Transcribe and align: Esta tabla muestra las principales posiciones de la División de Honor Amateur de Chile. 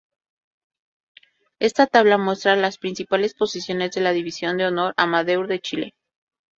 Esta 1.59 1.85
tabla 1.85 2.17
muestra 2.17 2.55
las 2.55 2.79
principales 2.79 3.35
posiciones 3.35 3.91
de 3.91 4.01
la 4.01 4.13
División 4.13 4.57
de 4.57 4.65
Honor 4.65 4.95
Amateur 4.97 5.45
de 5.45 5.59
Chile. 5.59 5.93